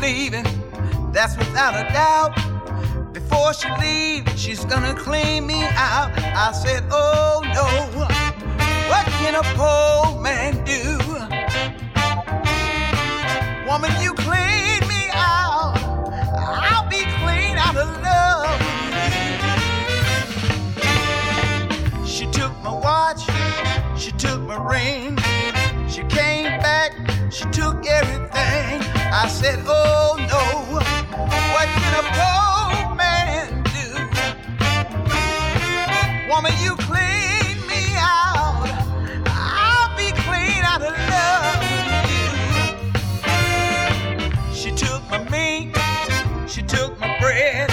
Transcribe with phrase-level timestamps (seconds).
[0.00, 0.44] Leaving,
[1.12, 2.34] that's without a doubt.
[3.12, 6.10] Before she leaves, she's gonna clean me out.
[6.16, 7.66] I said, Oh no,
[8.88, 10.98] what can a poor man do?
[13.68, 15.76] Woman, you clean me out.
[16.34, 18.58] I'll be clean out of love.
[22.06, 23.22] She took my watch,
[24.00, 25.18] she took my ring.
[25.88, 26.92] She came back,
[27.30, 28.99] she took everything.
[29.12, 30.38] I said, Oh no,
[31.52, 33.88] what can a poor man do?
[36.28, 38.68] Woman, you clean me out.
[39.26, 42.10] I'll be clean out of love with
[44.46, 44.54] you.
[44.54, 45.76] She took my meat,
[46.48, 47.69] she took my bread,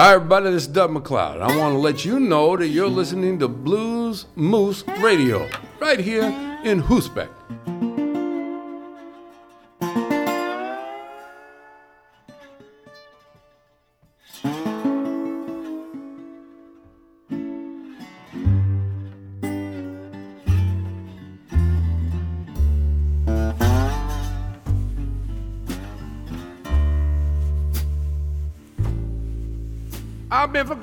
[0.00, 1.40] Hi, everybody, this is Doug MacLeod.
[1.40, 5.48] I want to let you know that you're listening to Blues Moose Radio
[5.80, 6.22] right here
[6.62, 7.28] in Groesbeek.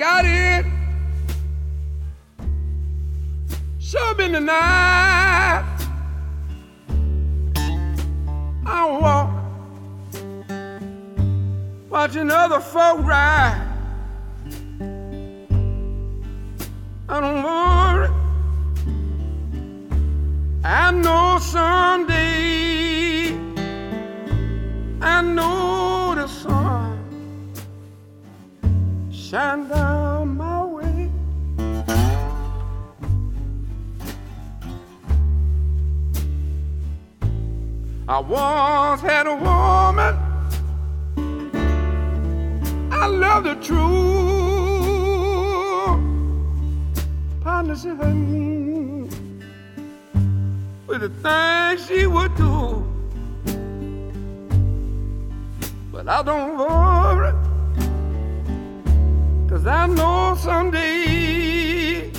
[0.05, 0.71] Been forgotten.
[3.79, 5.65] Sure been the night.
[8.67, 9.29] I walk,
[11.89, 13.61] watching other folk ride.
[17.09, 18.09] I don't worry.
[20.63, 23.33] I know someday.
[25.01, 26.04] I know
[29.29, 31.09] shine down my way.
[38.07, 40.15] I once had a woman.
[42.91, 44.05] I loved her true.
[47.41, 47.97] Partnership
[50.87, 52.83] with the things she would do.
[55.91, 57.44] But I don't worry.
[59.55, 62.11] Cause I know someday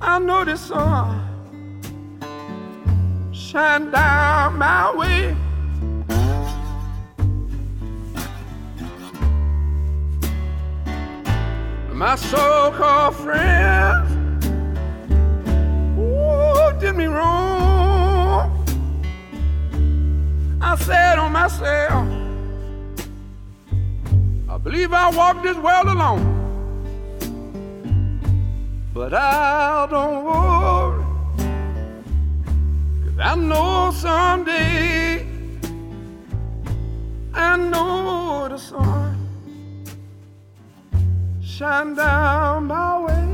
[0.00, 1.22] I know the sun
[3.32, 5.36] shine down my way.
[11.92, 14.46] My so-called friends
[16.00, 18.50] ooh, did me wrong.
[20.60, 22.15] I said on myself
[24.66, 26.24] believe I walked this world alone.
[28.92, 31.04] But I don't worry.
[33.04, 35.24] Cause I know someday
[37.32, 39.14] I know the sun
[41.40, 43.25] shine down my way.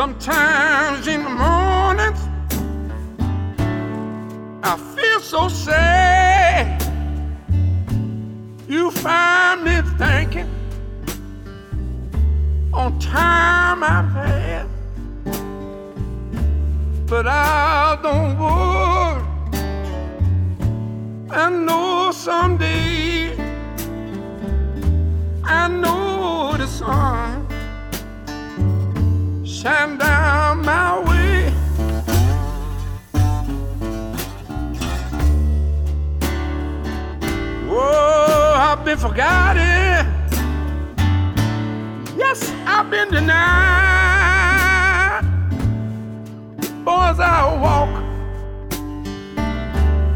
[0.00, 0.59] Sometimes
[29.80, 31.50] shine down my way.
[37.68, 40.06] Whoa, I've been forgotten.
[42.16, 43.40] Yes, I've been denied.
[46.84, 47.90] Boys, I walk.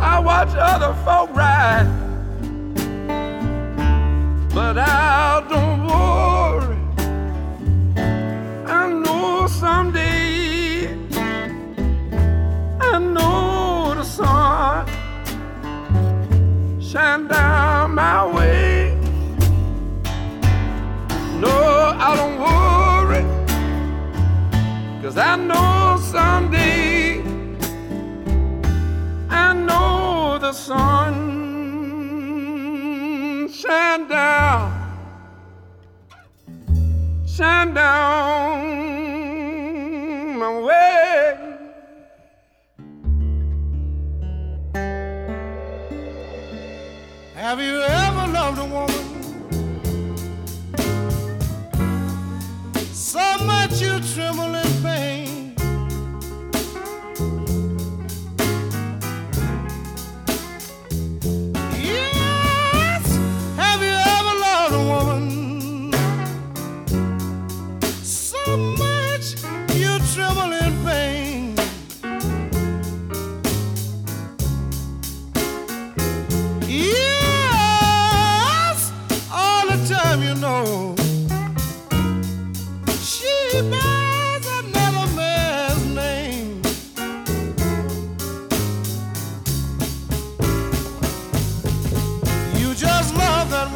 [0.01, 1.89] I watch other folk ride.
[4.55, 5.34] But I
[25.15, 27.21] cause I know someday
[29.31, 31.15] I know the sun
[33.53, 34.73] shine down,
[37.27, 38.69] shine down
[40.39, 41.39] my way.
[47.35, 49.05] Have you ever loved a woman
[52.93, 54.64] so much you tremble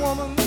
[0.09, 0.38] woman.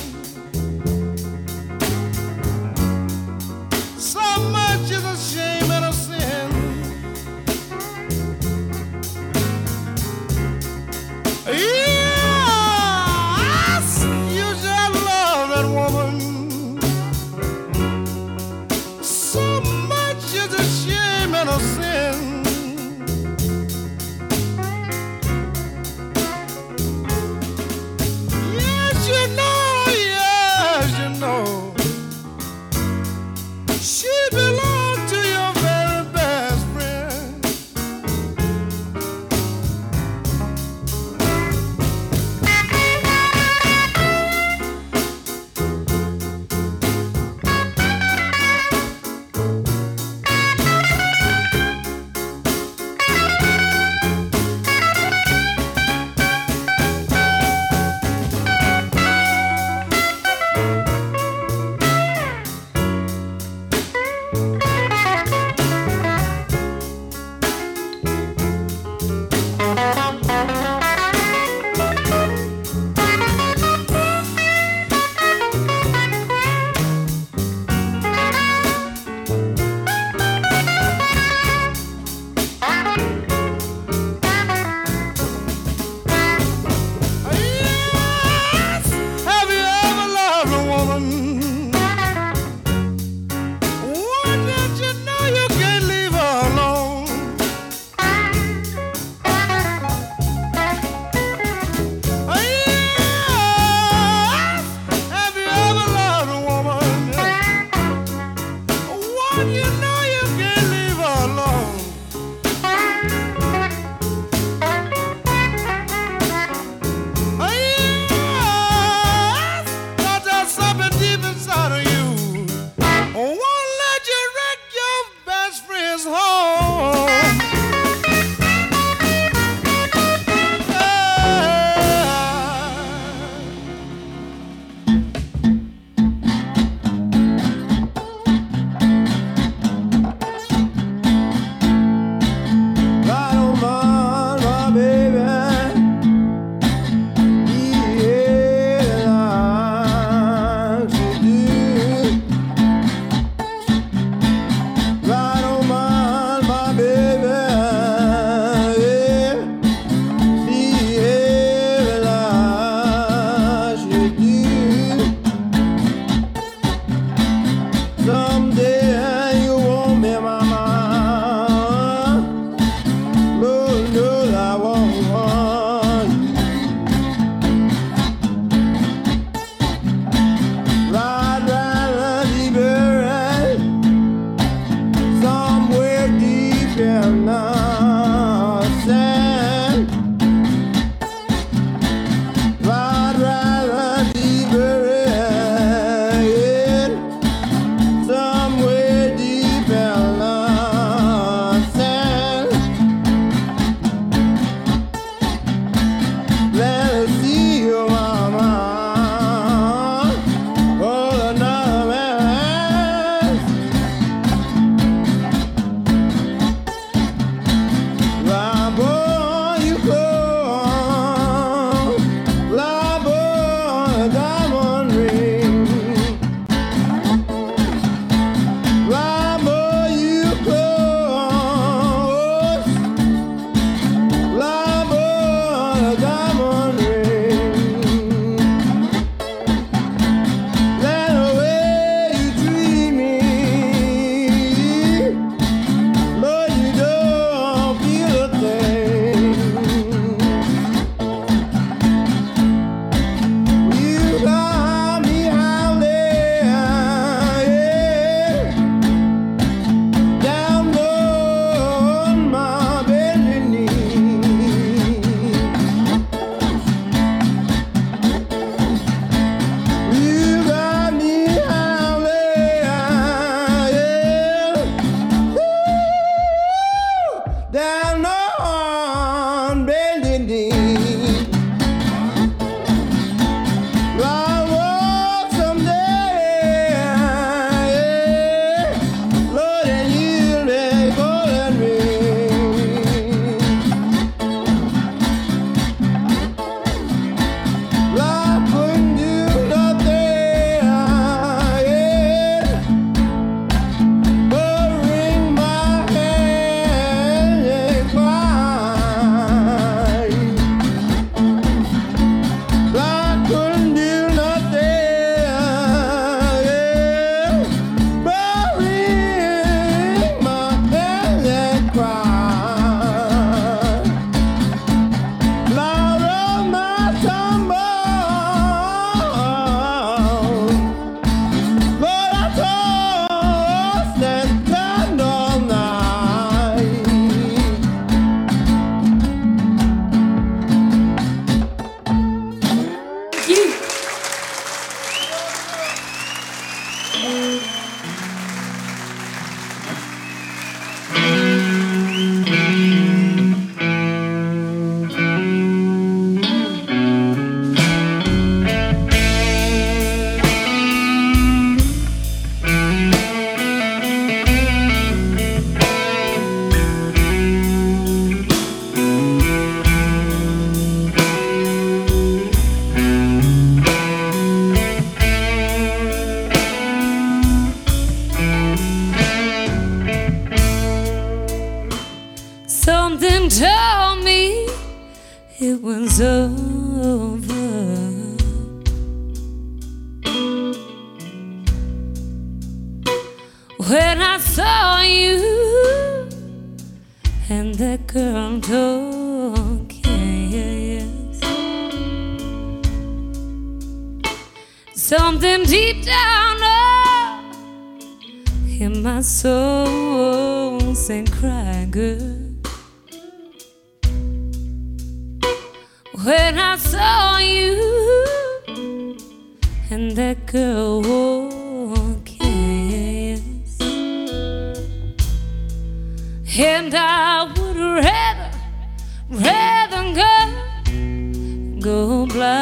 [431.62, 432.40] go blind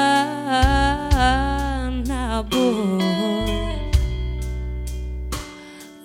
[2.08, 3.00] now, boy,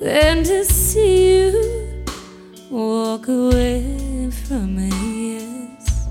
[0.01, 2.05] than to see you
[2.71, 4.91] walk away from me.
[5.39, 6.09] Yes.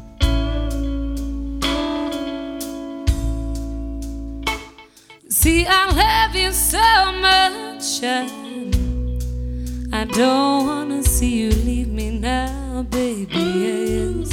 [5.30, 8.74] See, I love you so much, and
[9.94, 13.36] I don't wanna see you leave me now, baby.
[13.36, 14.33] Yes.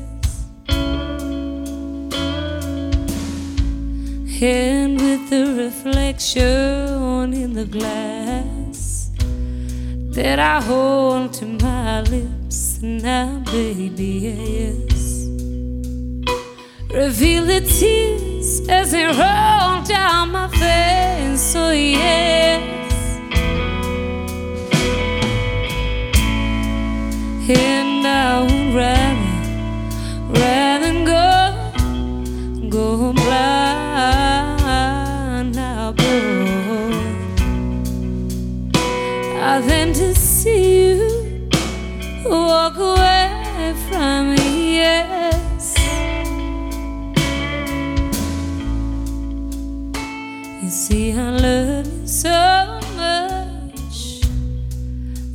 [4.43, 9.11] And with the reflection in the glass
[10.15, 15.27] that I hold to my lips now, baby, yes.
[16.91, 21.55] Reveal the tears as they roll down my face.
[21.55, 22.79] Oh, yes.
[27.47, 33.60] and I would rather, rather go, go blind
[50.61, 54.21] you see, I love you so much.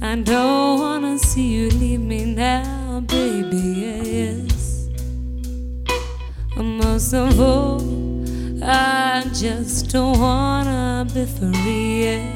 [0.00, 3.56] I don't wanna see you leave me now, baby.
[3.56, 4.88] Yes.
[6.56, 7.82] Most of all,
[8.62, 12.04] I just don't wanna be free.
[12.04, 12.35] Yeah.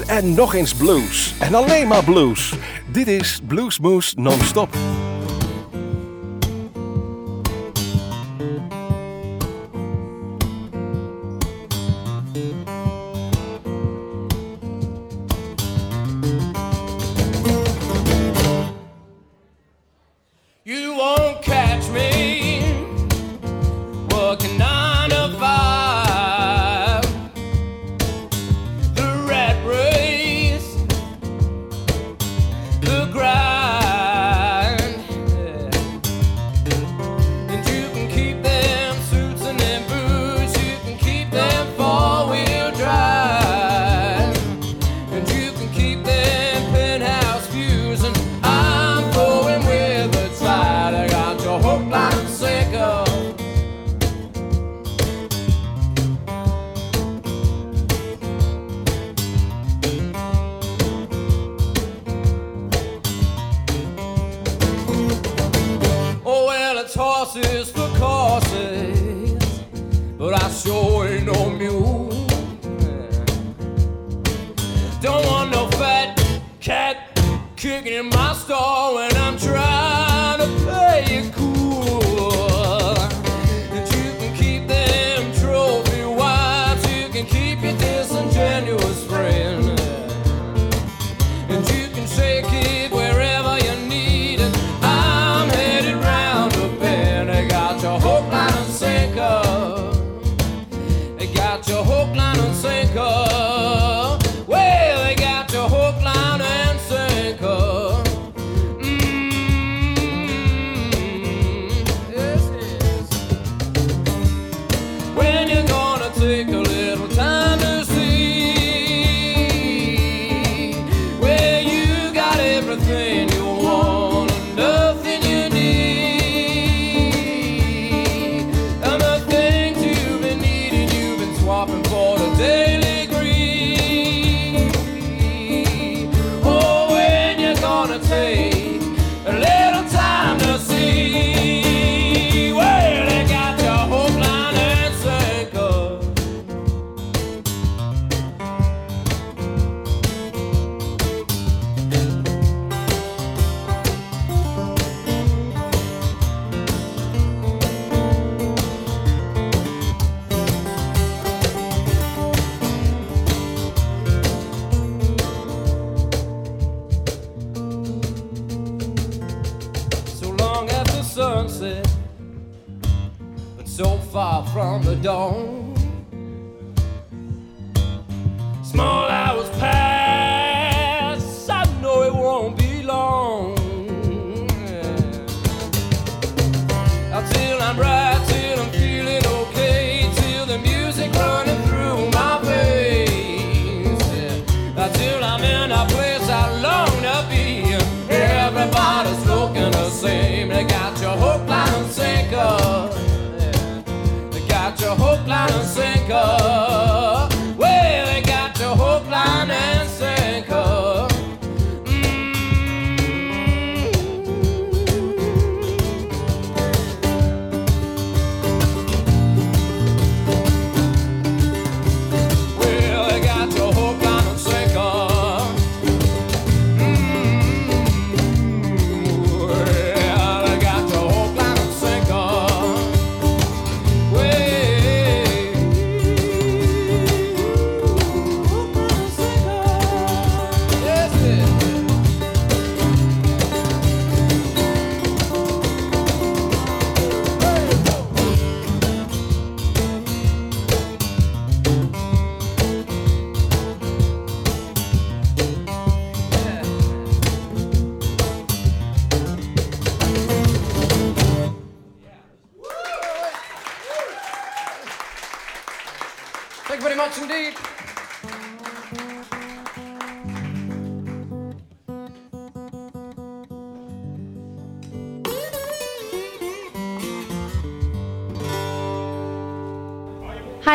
[0.00, 1.34] en nog eens blues.
[1.38, 2.52] En alleen maar blues.
[2.86, 5.01] Dit is Bluesmoose Non-Stop.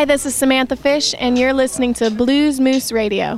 [0.07, 3.37] this is Samantha Fish, and you're listening to Blues Moose Radio.